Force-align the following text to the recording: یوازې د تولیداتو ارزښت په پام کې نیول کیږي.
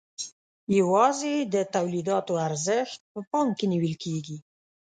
یوازې 0.79 1.33
د 1.53 1.55
تولیداتو 1.75 2.33
ارزښت 2.47 2.99
په 3.11 3.19
پام 3.31 3.47
کې 3.57 3.65
نیول 3.73 3.93
کیږي. 4.03 4.37